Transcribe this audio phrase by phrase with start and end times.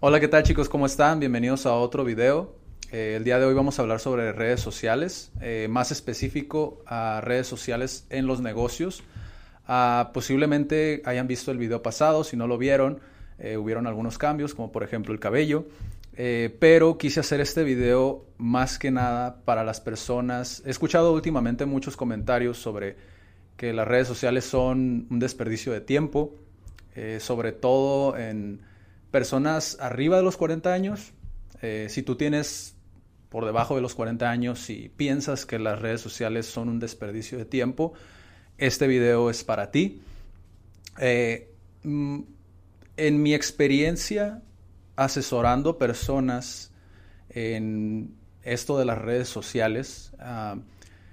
[0.00, 0.68] Hola, ¿qué tal chicos?
[0.68, 1.18] ¿Cómo están?
[1.18, 2.54] Bienvenidos a otro video.
[2.92, 7.20] Eh, el día de hoy vamos a hablar sobre redes sociales, eh, más específico a
[7.20, 9.02] redes sociales en los negocios.
[9.66, 13.00] Ah, posiblemente hayan visto el video pasado, si no lo vieron,
[13.40, 15.66] eh, hubieron algunos cambios, como por ejemplo el cabello.
[16.14, 20.62] Eh, pero quise hacer este video más que nada para las personas.
[20.64, 22.94] He escuchado últimamente muchos comentarios sobre
[23.56, 26.36] que las redes sociales son un desperdicio de tiempo,
[27.18, 28.60] sobre todo en
[29.10, 31.12] personas arriba de los 40 años.
[31.88, 32.76] si tú tienes
[33.28, 37.36] por debajo de los 40 años y piensas que las redes sociales son un desperdicio
[37.38, 37.92] de tiempo,
[38.58, 40.00] este video es para ti.
[41.82, 42.20] Mm,
[42.96, 44.42] en mi experiencia
[44.96, 46.72] asesorando personas
[47.30, 50.56] en esto de las redes sociales, ah,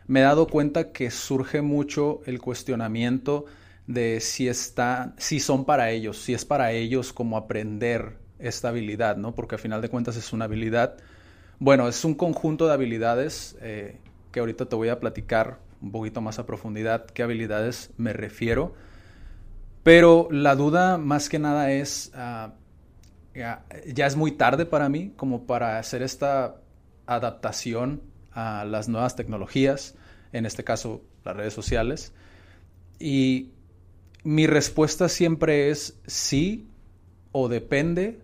[0.07, 3.45] me he dado cuenta que surge mucho el cuestionamiento
[3.87, 9.17] de si, está, si son para ellos, si es para ellos como aprender esta habilidad,
[9.17, 9.35] ¿no?
[9.35, 10.97] Porque al final de cuentas es una habilidad.
[11.59, 13.99] Bueno, es un conjunto de habilidades eh,
[14.31, 18.73] que ahorita te voy a platicar un poquito más a profundidad qué habilidades me refiero.
[19.83, 22.55] Pero la duda más que nada es, ah,
[23.35, 26.55] ya, es muy tarde para mí como para hacer esta
[27.05, 29.95] adaptación a las nuevas tecnologías,
[30.33, 32.13] en este caso las redes sociales.
[32.97, 33.51] Y
[34.25, 36.67] mi respuesta siempre es sí
[37.31, 38.19] o depende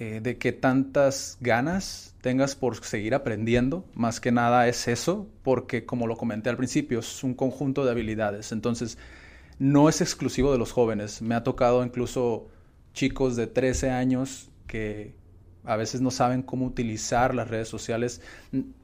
[0.00, 3.84] eh, de qué tantas ganas tengas por seguir aprendiendo.
[3.94, 7.92] Más que nada es eso, porque como lo comenté al principio, es un conjunto de
[7.92, 8.50] habilidades.
[8.50, 8.98] Entonces,
[9.60, 11.22] no es exclusivo de los jóvenes.
[11.22, 12.48] Me ha tocado incluso
[12.92, 15.14] chicos de 13 años que
[15.62, 18.20] a veces no saben cómo utilizar las redes sociales.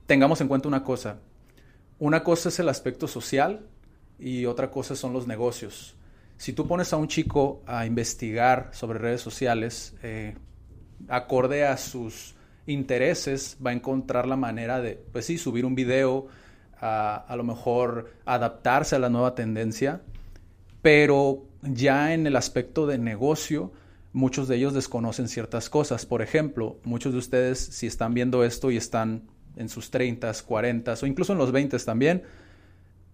[0.07, 1.19] Tengamos en cuenta una cosa.
[1.99, 3.67] Una cosa es el aspecto social
[4.21, 5.97] y otra cosa son los negocios.
[6.41, 10.39] Si tú pones a un chico a investigar sobre redes sociales, eh,
[11.07, 12.35] acorde a sus
[12.65, 16.29] intereses, va a encontrar la manera de, pues sí, subir un video,
[16.81, 20.01] a, lo mejor adaptarse a la nueva tendencia
[20.81, 23.71] pero ya en el aspecto de negocio,
[24.15, 26.07] muchos de ellos desconocen ciertas cosas.
[26.07, 30.95] Por ejemplo, muchos de ustedes, si están viendo esto y están en sus 30, 40
[31.03, 32.23] o incluso en los 20 también,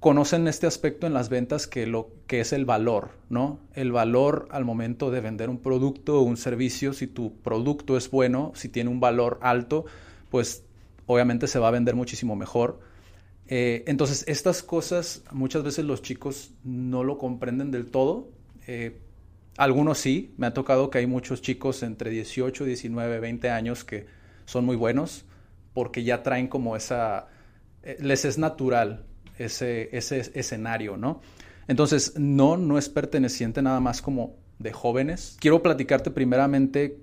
[0.06, 3.58] conocen este aspecto en las ventas que, lo, que es el valor, ¿no?
[3.74, 8.08] El valor al momento de vender un producto o un servicio, si tu producto es
[8.10, 9.84] bueno, si tiene un valor alto,
[10.30, 10.64] pues
[11.06, 12.78] obviamente se va a vender muchísimo mejor
[13.48, 18.28] eh, entonces, estas cosas muchas veces los chicos no lo comprenden del todo.
[18.66, 18.98] Eh,
[19.56, 24.06] algunos sí, me ha tocado que hay muchos chicos entre 18, 19, 20 años que
[24.44, 25.24] son muy buenos
[25.72, 27.28] porque ya traen como esa,
[27.82, 29.06] eh, les es natural
[29.38, 31.20] ese, ese escenario, ¿no?
[31.68, 35.36] Entonces, no, no es perteneciente nada más como de jóvenes.
[35.40, 36.98] Quiero platicarte primeramente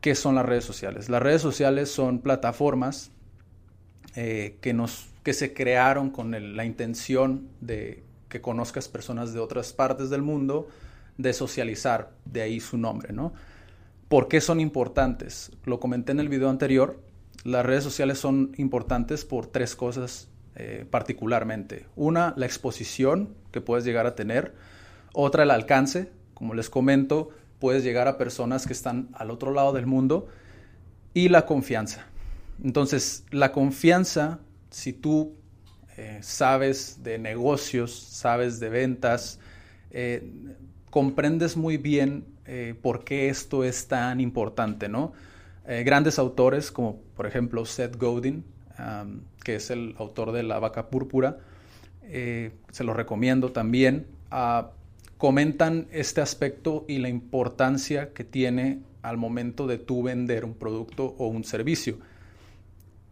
[0.00, 1.08] qué son las redes sociales.
[1.08, 3.10] Las redes sociales son plataformas
[4.14, 10.08] que nos que se crearon con la intención de que conozcas personas de otras partes
[10.08, 10.68] del mundo,
[11.18, 13.32] de socializar, de ahí su nombre, ¿no?
[14.08, 15.50] ¿Por qué son importantes?
[15.64, 17.02] Lo comenté en el video anterior,
[17.42, 20.28] las redes sociales son importantes por tres cosas
[20.58, 21.84] eh, particularmente.
[21.96, 24.54] Una, la exposición que puedes llegar a tener.
[25.12, 26.10] Otra, el alcance.
[26.32, 27.28] Como les comento,
[27.58, 30.28] puedes llegar a personas que están al otro lado del mundo.
[31.12, 32.06] Y la confianza.
[32.64, 34.38] Entonces, la confianza
[34.70, 35.34] si tú
[35.98, 39.38] eh, sabes de negocios, sabes de ventas,
[39.90, 40.30] eh,
[40.90, 42.24] comprendes muy bien
[42.80, 45.12] por qué esto es tan importante, ¿no?
[45.84, 48.44] grandes autores como por ejemplo Seth Godin,
[49.42, 51.38] que es el autor de La vaca púrpura,
[52.08, 54.70] se lo recomiendo también, ah,
[55.18, 61.14] comentan este aspecto y la importancia que tiene al momento de tú vender un producto
[61.18, 61.98] o un servicio.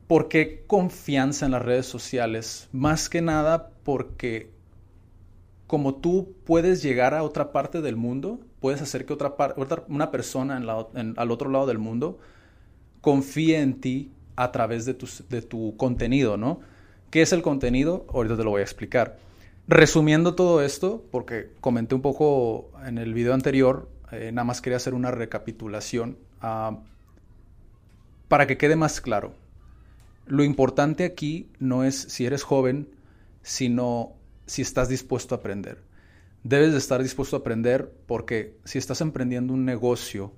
[0.06, 2.68] ¿Por qué confianza en las redes sociales?
[2.72, 4.50] Más que nada porque
[5.66, 9.34] como tú puedes llegar a otra parte del mundo, puedes hacer que otra,
[9.88, 12.18] una persona al otro lado del mundo
[13.00, 16.60] confíe en ti a través de tu, de tu contenido, ¿no?
[17.10, 18.06] ¿Qué es el contenido?
[18.12, 19.18] Ahorita te lo voy a explicar.
[19.66, 24.76] Resumiendo todo esto, porque comenté un poco en el video anterior, eh, nada más quería
[24.76, 26.80] hacer una recapitulación ah,
[28.28, 29.34] para que quede más claro.
[30.26, 32.88] Lo importante aquí no es si eres joven,
[33.42, 34.12] sino
[34.46, 35.82] si estás dispuesto a aprender.
[36.42, 40.32] Debes de estar dispuesto a aprender porque si estás emprendiendo un negocio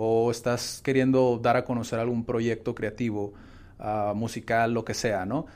[0.00, 3.34] o estás queriendo dar a conocer algún proyecto creativo,
[3.80, 5.46] ah, musical, lo que sea, ¿no?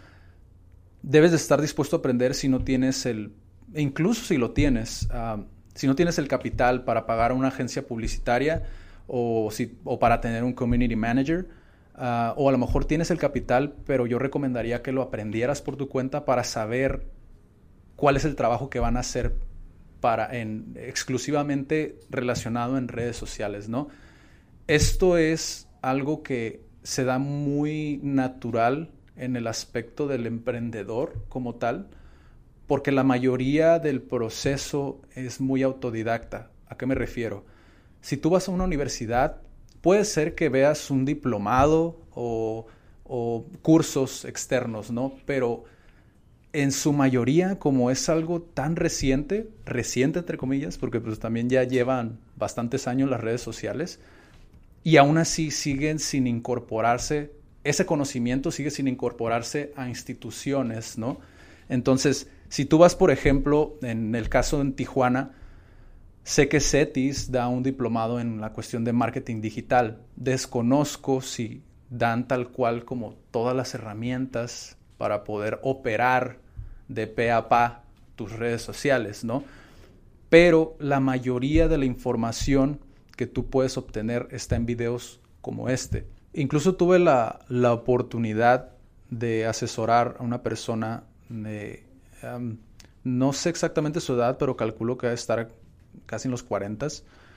[1.03, 3.33] Debes de estar dispuesto a aprender si no tienes el,
[3.73, 5.45] incluso si lo tienes, ah,
[5.75, 8.65] si no tienes el capital para pagar a una agencia publicitaria
[9.07, 11.49] o, si, o para tener un community manager,
[11.95, 15.77] ah, o a lo mejor tienes el capital, pero yo recomendaría que lo aprendieras por
[15.77, 17.07] tu cuenta para saber
[17.95, 19.37] cuál es el trabajo que van a hacer
[20.01, 23.87] para en, exclusivamente relacionado en redes sociales, ¿no?
[24.69, 31.89] Esto es algo que se da muy natural en el aspecto del emprendedor como tal,
[32.67, 36.51] porque la mayoría del proceso es muy autodidacta.
[36.69, 37.45] ¿A qué me refiero?
[38.01, 39.43] Si tú vas a una universidad,
[39.81, 42.67] puede ser que veas un diplomado o,
[43.61, 45.13] cursos externos, ¿no?
[45.27, 45.65] Pero
[46.55, 51.63] en su mayoría, como es algo tan reciente, reciente entre comillas, porque pues también ya
[51.65, 54.01] llevan bastantes años las redes sociales,
[54.85, 57.33] y aún así siguen sin incorporarse,
[57.65, 61.21] ese conocimiento sigue sin incorporarse a instituciones, ¿no?
[61.69, 65.33] Entonces, si tú vas, por ejemplo, en el caso en Tijuana,
[66.25, 70.03] sé que CETIS da un diplomado en la cuestión de marketing digital.
[70.17, 76.39] Desconozco si dan tal cual como todas las herramientas para poder operar
[76.89, 77.85] de pe a pa
[78.17, 79.45] tus redes sociales, ¿no?
[80.29, 82.81] Pero la mayoría de la información
[83.27, 86.07] tú puedes obtener está en videos como este.
[86.35, 87.41] Incluso tuve la,
[87.73, 88.71] oportunidad
[89.11, 91.05] de asesorar a una persona
[93.05, 95.51] no sé exactamente su edad, pero calculo que debe estar
[96.07, 96.87] casi en los 40.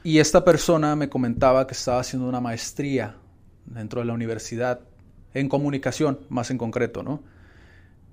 [0.04, 3.16] Y esta persona me comentaba que estaba haciendo una maestría
[3.66, 4.82] dentro de la universidad
[5.34, 7.24] en comunicación, más en concreto, ¿no?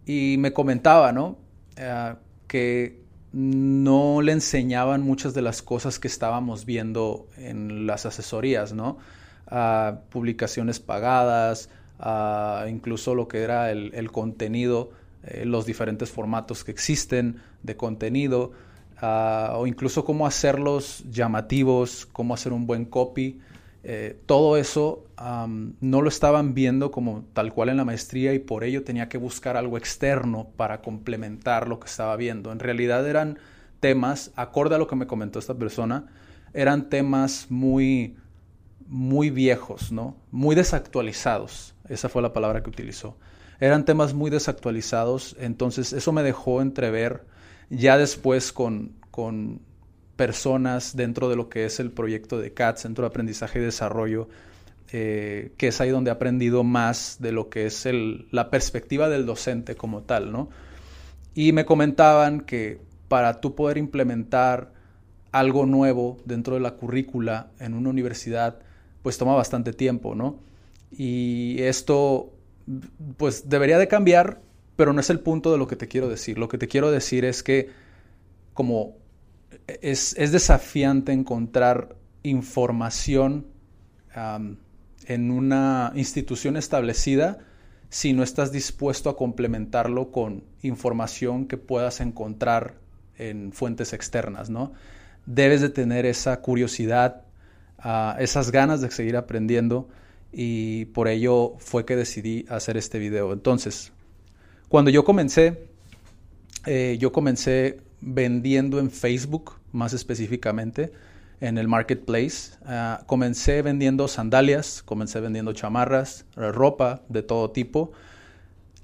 [0.06, 1.38] y me comentaba, ¿no?
[1.76, 2.14] Eh,
[2.46, 3.01] que
[3.32, 8.98] no le enseñaban muchas de las cosas que estábamos viendo en las asesorías, ¿no?
[10.10, 11.68] publicaciones pagadas,
[12.68, 14.90] incluso lo que era el, contenido,
[15.24, 18.52] eh, los diferentes formatos que existen de contenido,
[19.02, 23.40] o incluso cómo hacerlos llamativos, cómo hacer un buen copy.
[23.84, 25.06] Eh, todo eso
[25.80, 29.18] no lo estaban viendo como tal cual en la maestría y por ello tenía que
[29.18, 32.52] buscar algo externo para complementar lo que estaba viendo.
[32.52, 33.38] En realidad eran
[33.80, 36.06] temas, acorde a lo que me comentó esta persona,
[36.54, 38.16] eran temas muy,
[38.86, 40.16] muy viejos, ¿no?
[40.30, 41.74] Muy desactualizados.
[41.88, 43.16] Esa fue la palabra que utilizó.
[43.58, 47.24] Eran temas muy desactualizados, entonces eso me dejó entrever
[47.70, 49.60] ya después con, con
[50.16, 54.28] personas dentro de lo que es el proyecto de CATS, Centro de Aprendizaje y Desarrollo,
[54.92, 57.88] eh, que es ahí donde he aprendido más de lo que es
[58.30, 60.50] la perspectiva del docente como tal, ¿no?
[61.34, 64.72] Y me comentaban que para tú poder implementar
[65.32, 68.58] algo nuevo dentro de la currícula en una universidad,
[69.02, 70.38] pues toma bastante tiempo, ¿no?
[70.90, 72.34] Y esto,
[73.16, 74.42] pues debería de cambiar,
[74.76, 76.38] pero no es el punto de lo que te quiero decir.
[76.38, 77.70] Lo que te quiero decir es que
[78.52, 78.96] como
[79.66, 83.46] es, desafiante encontrar información
[84.14, 87.38] en una institución establecida
[87.88, 92.74] si no estás dispuesto a complementarlo con información que puedas encontrar
[93.18, 94.72] en fuentes externas, ¿no?
[95.26, 97.22] Debes de tener esa curiosidad,
[97.78, 99.88] ah, esas ganas de seguir aprendiendo
[100.32, 103.32] y por ello fue que decidí hacer este video.
[103.32, 103.92] Entonces,
[104.68, 105.66] cuando yo comencé,
[106.64, 110.92] eh, yo comencé vendiendo en Facebook, más específicamente,
[111.40, 112.52] en el marketplace.
[112.66, 117.92] Ah, comencé vendiendo sandalias, comencé vendiendo chamarras, ropa de todo tipo,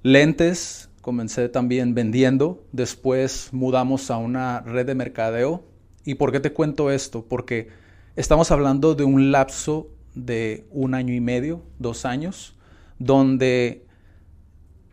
[0.03, 2.65] lentes, comencé también vendiendo.
[2.73, 5.65] Después mudamos a una red de mercadeo.
[6.05, 7.25] ¿Y por qué te cuento esto?
[7.29, 7.69] Porque
[8.17, 12.57] estamos hablando de un lapso de un año y medio, dos años,
[12.99, 13.87] donde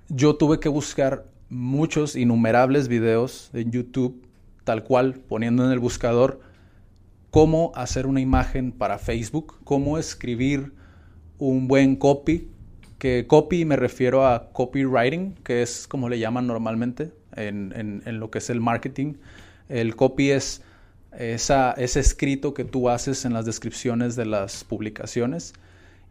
[0.09, 1.25] yo tuve que buscar
[1.55, 4.21] muchos, innumerables videos en YouTube,
[4.63, 6.41] tal cual, poniendo en el buscador
[7.31, 10.73] cómo hacer una imagen para Facebook, cómo escribir
[11.37, 12.49] un buen copy,
[12.97, 18.37] que copy me refiero a copywriting, que es como le llaman normalmente en, lo que
[18.39, 19.15] es el marketing.
[19.67, 20.61] El copy es
[21.17, 25.53] esa, ese escrito que tú haces en las descripciones de las publicaciones.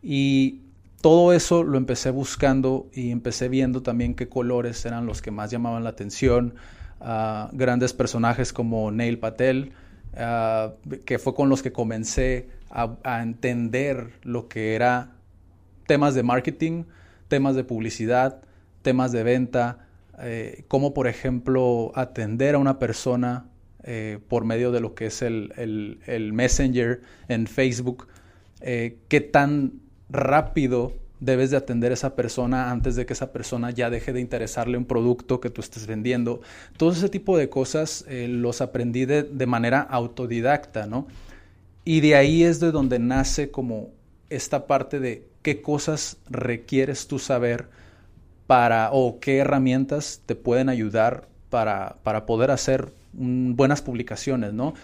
[0.02, 0.60] Y
[1.04, 5.50] todo eso lo empecé buscando y empecé viendo también qué colores eran los que más
[5.50, 6.54] llamaban la atención.
[6.98, 9.72] Uh, grandes personajes como Neil Patel,
[10.14, 10.72] uh,
[11.04, 15.12] que fue con los que comencé a, entender lo que era
[15.86, 16.84] temas de marketing,
[17.28, 18.40] temas de publicidad,
[18.80, 19.86] temas de venta,
[20.20, 23.50] eh, cómo por ejemplo atender a una persona
[23.82, 28.08] eh, por medio de lo que es el, el, el Messenger en Facebook,
[28.62, 33.70] eh, qué tan rápido debes de atender a esa persona antes de que esa persona
[33.70, 36.40] ya deje de interesarle un producto que tú estés vendiendo.
[36.76, 41.06] Todo ese tipo de cosas eh, los aprendí de, de, manera autodidacta, ¿no?
[41.84, 43.90] Y de ahí es de donde nace como
[44.28, 47.68] esta parte de qué cosas requieres tú saber
[48.46, 54.74] para, o qué herramientas te pueden ayudar para, para poder hacer buenas publicaciones, ¿no?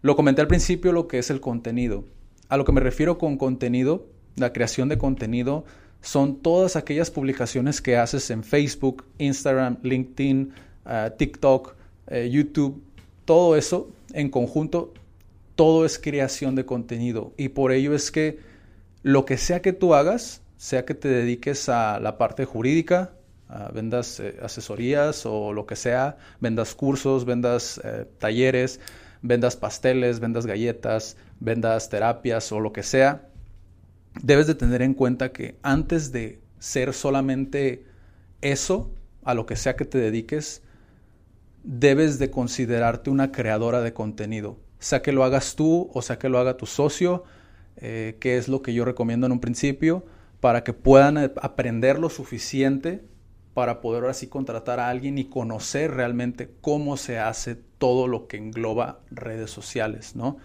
[0.00, 2.04] Lo comenté al principio lo que es el contenido.
[2.48, 5.64] A lo que me refiero con contenido la creación de contenido
[6.00, 10.52] son todas aquellas publicaciones que haces en Facebook, Instagram, LinkedIn,
[10.84, 11.76] uh, TikTok,
[12.10, 12.82] uh, YouTube,
[13.24, 14.92] todo eso en conjunto,
[15.54, 17.32] todo es creación de contenido.
[17.36, 18.40] Y por ello es que
[19.02, 23.12] lo que sea que tú hagas, sea que te dediques a la parte jurídica,
[23.48, 28.80] uh, vendas eh, asesorías o lo que sea, vendas cursos, vendas eh, talleres,
[29.22, 33.28] vendas pasteles, vendas galletas, vendas terapias o lo que sea,
[34.20, 37.86] debes de tener en cuenta que antes de ser solamente
[38.40, 38.90] eso,
[39.24, 40.62] a lo que sea que te dediques,
[41.62, 44.58] debes de considerarte una creadora de contenido.
[44.78, 47.24] Sea que lo hagas tú o sea que lo haga tu socio,
[47.76, 50.04] eh, que es lo que yo recomiendo en un principio,
[50.40, 53.04] para que puedan aprender lo suficiente
[53.54, 58.38] para poder así contratar a alguien y conocer realmente cómo se hace todo lo que
[58.38, 60.38] engloba redes sociales, ¿no?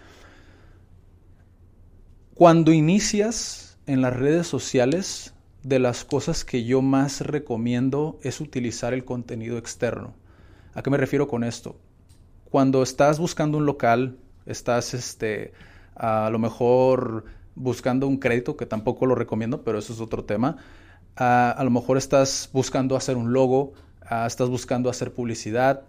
[2.38, 8.94] Cuando inicias en las redes sociales, de las cosas que yo más recomiendo es utilizar
[8.94, 10.14] el contenido externo.
[10.76, 11.80] ¿A qué me refiero con esto?
[12.52, 15.52] Cuando estás buscando un local, estás este,
[15.96, 17.26] a lo mejor
[17.56, 20.58] buscando un crédito, que tampoco lo recomiendo, pero eso es otro tema.
[21.16, 23.74] A, lo mejor estás buscando hacer un logo,
[24.28, 25.86] estás buscando hacer publicidad,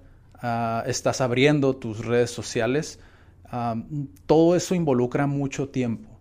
[0.87, 3.01] estás abriendo tus redes sociales.
[4.25, 6.18] todo eso involucra mucho tiempo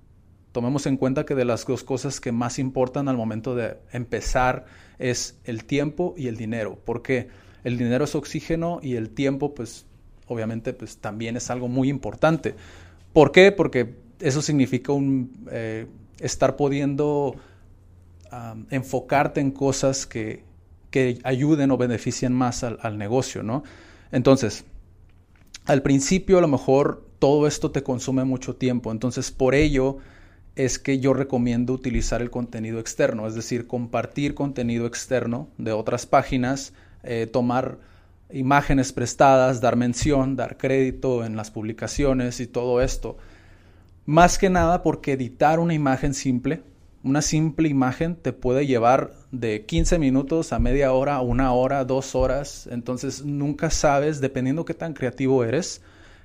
[0.58, 4.66] tomemos en cuenta que de las dos cosas que más importan al momento de empezar
[4.98, 7.28] es el tiempo y el dinero, porque
[7.64, 9.86] el dinero es oxígeno y el tiempo, pues
[10.26, 12.56] obviamente, pues también es algo muy importante.
[13.14, 13.52] ¿Por qué?
[13.52, 15.86] Porque eso significa un, eh,
[16.20, 17.36] estar pudiendo
[18.72, 20.44] enfocarte en cosas que,
[20.90, 23.62] que, ayuden o beneficien más al, al negocio, ¿no?
[24.12, 24.66] Entonces,
[25.68, 30.00] al principio a lo mejor todo esto te consume mucho tiempo, entonces por ello
[30.58, 36.08] es que yo recomiendo utilizar el contenido externo, es decir, compartir contenido externo de otras
[36.08, 36.74] páginas,
[37.04, 37.78] eh, tomar
[38.34, 43.18] imágenes prestadas, dar mención, dar crédito en las publicaciones y todo esto.
[44.08, 46.64] Más que nada porque editar una imagen simple,
[47.04, 52.16] una simple imagen te puede llevar de 15 minutos a media hora, una hora, dos
[52.16, 52.68] horas.
[52.72, 55.84] Entonces nunca sabes, dependiendo qué tan creativo eres,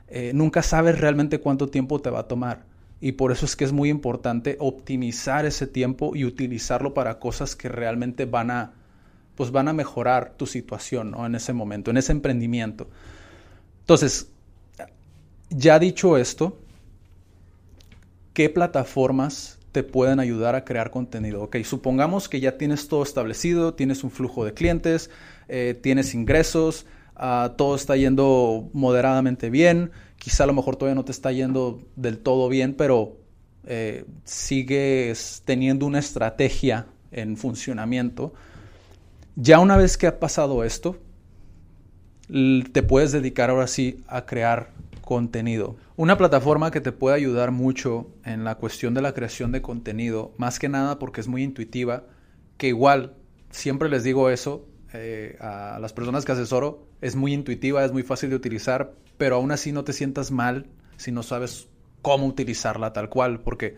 [0.08, 2.71] eh, nunca sabes realmente cuánto tiempo te va a tomar
[3.02, 7.56] y por eso es que es muy importante optimizar ese tiempo y utilizarlo para cosas
[7.56, 8.74] que realmente van a,
[9.34, 12.86] pues van a mejorar tu situación en ese momento, en ese emprendimiento.
[13.80, 14.28] Entonces,
[15.50, 16.56] ya dicho esto,
[18.34, 21.42] ¿qué plataformas te pueden ayudar a crear contenido?
[21.42, 25.10] Ok, supongamos que ya tienes todo establecido, tienes un flujo de clientes,
[25.48, 31.04] eh, tienes ingresos, uh, todo está yendo moderadamente bien, quizá a lo mejor todavía no
[31.04, 33.16] te está yendo del todo bien, pero
[33.64, 38.32] eh, sigues teniendo una estrategia en funcionamiento.
[39.36, 40.96] Ya una vez que ha pasado esto,
[42.28, 45.76] te puedes dedicar ahora sí a crear contenido.
[45.96, 50.32] Una plataforma que te puede ayudar mucho en la cuestión de la creación de contenido,
[50.38, 52.04] más que nada porque es muy intuitiva,
[52.56, 53.14] que igual
[53.50, 58.02] siempre les digo eso eh, a las personas que asesoro, es muy intuitiva, es muy
[58.02, 61.68] fácil de utilizar, pero aún así no te sientas mal si no sabes
[62.02, 63.76] cómo utilizarla tal cual, porque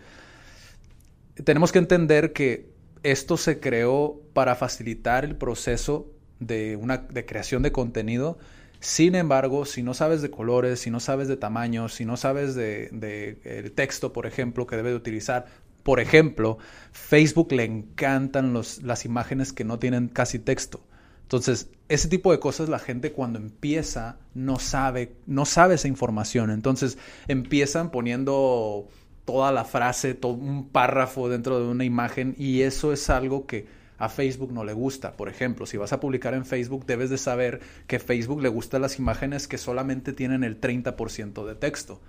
[1.45, 7.63] tenemos que entender que esto se creó para facilitar el proceso de, una, de creación
[7.63, 8.39] de contenido.
[8.81, 12.55] Sin embargo, si no sabes de colores, si no sabes de tamaños, si no sabes
[12.55, 15.47] de, el texto, por ejemplo, que debe de utilizar,
[15.83, 16.59] por ejemplo,
[16.93, 20.83] Facebook le encantan los, las imágenes que no tienen casi texto.
[21.25, 26.51] Entonces, ese tipo de cosas la gente cuando empieza no sabe, no sabe esa información.
[26.51, 28.89] Entonces, empiezan poniendo
[29.25, 33.67] toda la frase, todo un párrafo dentro de una imagen y eso es algo que
[33.99, 35.13] a Facebook no le gusta.
[35.13, 38.83] Por ejemplo, si vas a publicar en Facebook, debes de saber que Facebook le gustan
[38.83, 42.01] las imágenes que solamente tienen el 30% de texto.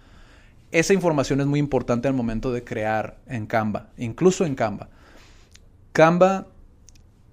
[0.71, 4.89] Esa información es muy importante al momento de crear en Canva, incluso en Canva.
[5.93, 6.47] Canva,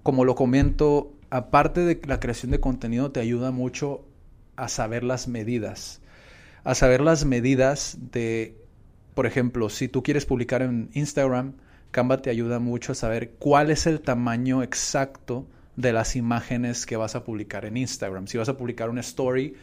[0.01, 4.05] como lo comento, aparte de la creación de contenido, te ayuda mucho
[4.55, 5.99] a saber las medidas.
[6.63, 8.55] A saber las medidas de,
[9.15, 11.53] por ejemplo, si tú quieres publicar en Instagram,
[11.89, 16.97] Canva te ayuda mucho a saber cuál es el tamaño exacto de las imágenes que
[16.97, 18.27] vas a publicar en Instagram.
[18.27, 19.55] Si vas a publicar una story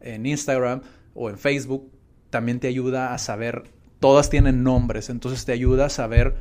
[0.00, 0.80] en Instagram
[1.14, 1.92] o en Facebook,
[2.30, 3.64] también te ayuda a saber,
[4.00, 6.36] todas tienen nombres, entonces te ayuda a saber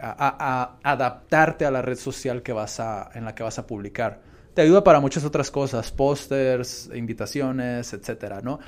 [0.00, 4.22] a, adaptarte a la red social que vas a, en la que vas a publicar.
[4.54, 8.60] Te ayuda para muchas otras cosas, pósters, invitaciones, etcétera, ¿no?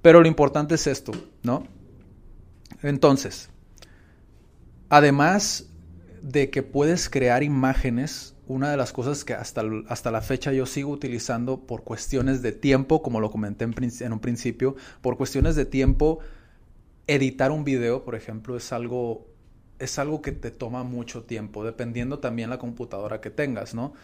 [0.00, 1.66] Pero lo importante es esto, ¿no?
[2.82, 3.50] Entonces,
[4.88, 5.66] además
[6.22, 10.66] de que puedes crear imágenes, una de las cosas que hasta, hasta la fecha yo
[10.66, 15.54] sigo utilizando por cuestiones de tiempo, como lo comenté en, en un principio, por cuestiones
[15.54, 16.18] de tiempo,
[17.06, 19.31] editar un video, por ejemplo, es algo
[19.82, 23.94] es algo que te toma mucho tiempo, dependiendo también la computadora que tengas, ¿no?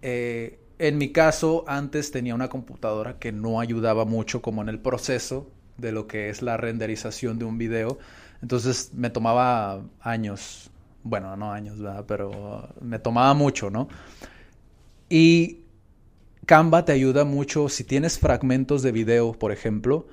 [0.00, 4.78] Eh, en mi caso, antes tenía una computadora que no ayudaba mucho como en el
[4.78, 7.98] proceso de lo que es la renderización de un video.
[8.40, 10.70] Entonces me tomaba años,
[11.02, 12.04] bueno, no años, ¿verdad?
[12.06, 13.88] pero me tomaba mucho, ¿no?
[15.10, 15.60] Y
[16.46, 20.06] Canva te ayuda mucho si tienes fragmentos de video, por ejemplo,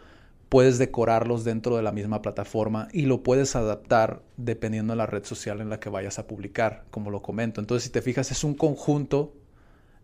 [0.49, 5.23] puedes decorarlos dentro de la misma plataforma y lo puedes adaptar dependiendo de la red
[5.23, 7.61] social en la que vayas a publicar, como lo comento.
[7.61, 9.33] Entonces, si te fijas, es un conjunto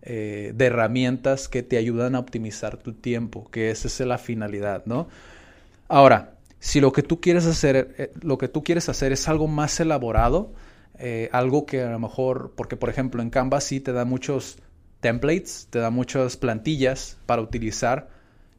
[0.01, 4.83] eh, de herramientas que te ayudan a optimizar tu tiempo, que esa es la finalidad,
[4.85, 5.07] ¿no?
[5.87, 9.47] Ahora, si lo que tú quieres hacer, eh, lo que tú quieres hacer es algo
[9.47, 10.53] más elaborado,
[10.97, 14.57] eh, algo que a lo mejor, porque por ejemplo en Canva sí te da muchos
[15.01, 18.09] templates, te da muchas plantillas para utilizar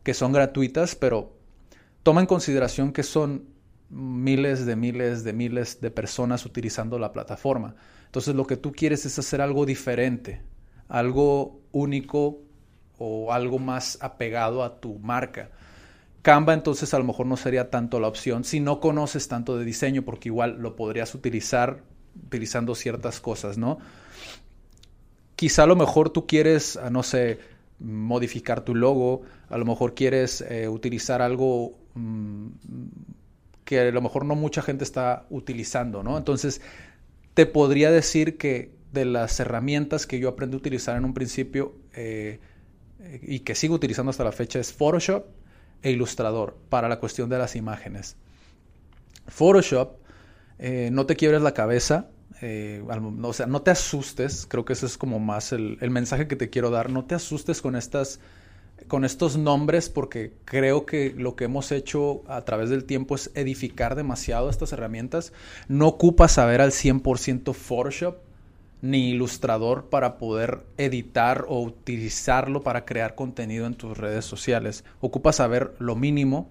[0.02, 1.32] que son gratuitas, pero
[2.02, 3.44] toma en consideración que son
[3.90, 7.74] miles de miles de miles de personas utilizando la plataforma.
[8.07, 10.42] Entonces lo que tú quieres es hacer algo diferente,
[10.88, 12.40] algo único
[12.98, 15.50] o algo más apegado a tu marca.
[16.22, 19.64] Canva entonces a lo mejor no sería tanto la opción si no conoces tanto de
[19.64, 21.83] diseño porque igual lo podrías utilizar
[22.26, 23.79] utilizando ciertas cosas, ¿no?
[25.37, 27.40] Quizá a lo mejor tú quieres, ah, no sé,
[27.79, 32.48] modificar tu logo, a lo mejor quieres eh, utilizar algo mm,
[33.64, 36.18] que a lo mejor no mucha gente está utilizando, ¿no?
[36.18, 36.61] Entonces,
[37.35, 41.74] te podría decir que de las herramientas que yo aprendí a utilizar en un principio
[41.94, 42.40] eh,
[43.22, 45.26] y que sigo utilizando hasta la fecha es Photoshop
[45.83, 48.16] e Illustrator para la cuestión de las imágenes.
[49.26, 49.96] Photoshop,
[50.59, 52.83] eh, no te quiebres la cabeza, eh,
[53.22, 56.50] o sea, no te asustes, creo que ese es como más el, mensaje que te
[56.50, 58.20] quiero dar, no te asustes con estas
[58.88, 63.31] con estos nombres porque creo que lo que hemos hecho a través del tiempo es
[63.35, 65.33] edificar demasiado estas herramientas.
[65.68, 68.16] No ocupas saber al 100% Photoshop
[68.83, 74.85] ni Ilustrador para poder editar o utilizarlo para crear contenido en tus redes sociales.
[75.01, 76.51] Ocupas saber lo mínimo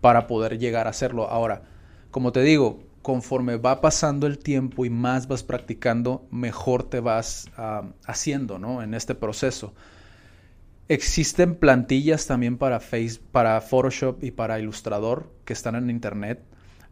[0.00, 1.28] para poder llegar a hacerlo.
[1.28, 1.62] Ahora,
[2.10, 7.50] como te digo, conforme va pasando el tiempo y más vas practicando, mejor te vas
[7.56, 8.82] ah, haciendo, ¿no?
[8.82, 9.74] En este proceso.
[10.92, 16.44] Existen plantillas también para, face, para Photoshop y para Illustrator que están en Internet.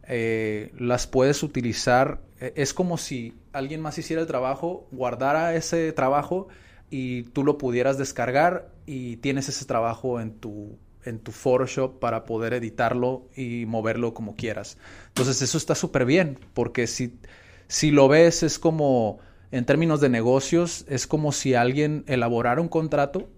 [0.07, 2.19] Eh, las puedes utilizar.
[2.39, 6.47] E, es como si alguien más hiciera el trabajo, guardara ese trabajo
[6.89, 12.25] y tú lo pudieras descargar y tienes ese trabajo en tu en tu Photoshop para
[12.25, 14.79] poder editarlo y moverlo como quieras.
[15.09, 17.19] Entonces eso está súper bien, porque si,
[17.67, 19.19] si lo ves es como,
[19.51, 23.29] en términos de negocios, es como si alguien elaborara un contrato,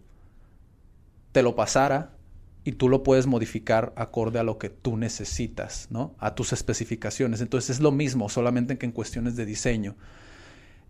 [1.34, 2.13] te lo pasara
[2.63, 6.15] y tú lo puedes modificar acorde a lo que tú necesitas, ¿no?
[6.19, 7.41] A tus especificaciones.
[7.41, 9.98] Entonces es lo mismo, solamente que en cuestiones de diseño.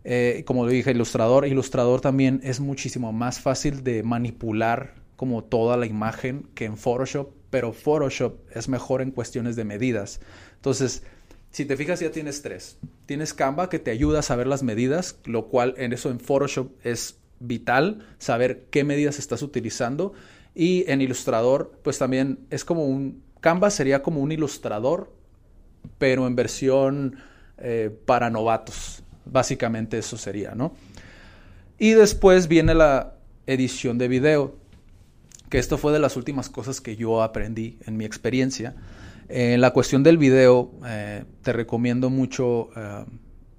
[0.04, 5.86] Eh, como dije, ilustrador, ilustrador también es muchísimo más fácil de manipular como toda la
[5.86, 10.20] imagen que en Photoshop, pero Photoshop es mejor en cuestiones de medidas.
[10.56, 11.02] Entonces,
[11.50, 12.78] si te fijas ya tienes tres.
[13.06, 16.72] Tienes Canva que te ayuda a saber las medidas, lo cual en eso en Photoshop
[16.84, 20.12] es vital, saber qué medidas estás utilizando.
[20.54, 23.22] Y en Illustrator, pues también es como un...
[23.40, 25.12] Canva sería como un ilustrador,
[25.98, 27.16] pero en versión
[27.58, 29.02] eh, para novatos.
[29.26, 30.74] Básicamente eso sería, ¿no?
[31.78, 33.14] Y después viene la
[33.46, 34.54] edición de video
[35.54, 38.74] que esto fue de las últimas cosas que yo aprendí en mi experiencia.
[39.28, 43.04] En la cuestión del video, eh, te recomiendo mucho, eh,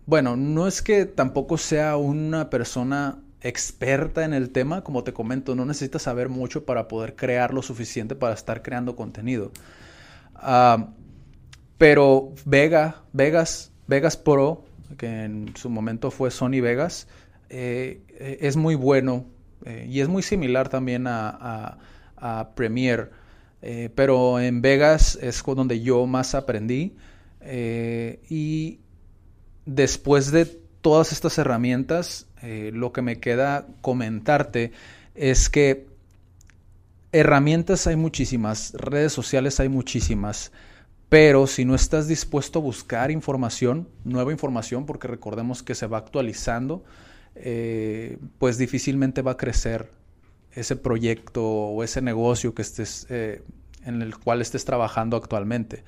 [0.05, 5.55] bueno, no es que tampoco sea una persona experta en el tema, como te comento,
[5.55, 9.51] no necesitas saber mucho para poder crear lo suficiente para estar creando contenido.
[10.36, 10.89] Ah,
[11.77, 14.65] pero Vega, Vegas, Vegas Pro,
[14.97, 17.08] que en su momento fue Sony Vegas,
[17.49, 19.25] eh, es muy bueno
[19.88, 21.77] y es muy similar también a,
[22.17, 23.10] a Premiere
[23.67, 26.95] eh, pero en Vegas es donde yo más aprendí.
[27.41, 28.79] Eh, y
[29.65, 34.71] después de todas estas herramientas, eh, lo que me queda comentarte
[35.15, 35.88] es que
[37.12, 40.52] herramientas hay muchísimas, redes sociales hay muchísimas,
[41.10, 46.00] pero si no estás dispuesto a buscar información, nueva información, porque recordemos que se va
[46.00, 46.84] actualizando,
[48.39, 49.89] pues difícilmente va a crecer
[50.56, 53.43] ese proyecto o ese negocio que estés, eh,
[53.86, 55.84] en el cual estés trabajando actualmente.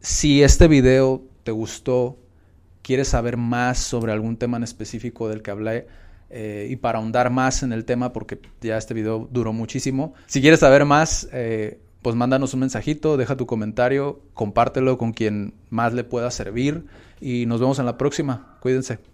[0.00, 2.18] Si este video te gustó,
[2.84, 5.88] quieres saber más sobre algún tema en específico del que hablé,
[6.30, 10.40] eh, y para ahondar más en el tema, porque ya este video duró muchísimo, si
[10.40, 15.94] quieres saber más, eh, pues mándanos un mensajito, deja tu comentario, compártelo con quien más
[15.94, 16.84] le pueda servir
[17.20, 18.58] y nos vemos en la próxima.
[18.60, 19.13] Cuídense.